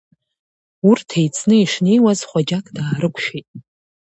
Урҭ 0.89 1.09
еицны 1.21 1.55
ишнеиуаз 1.59 2.19
хәаџьак 2.29 2.65
даарықәшәеит. 2.75 3.47